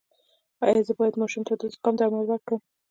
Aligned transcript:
ایا 0.65 0.81
زه 0.87 0.93
باید 0.99 1.19
ماشوم 1.21 1.43
ته 1.47 1.53
د 1.57 1.63
زکام 1.73 1.95
درمل 1.97 2.25
ورکړم؟ 2.27 2.61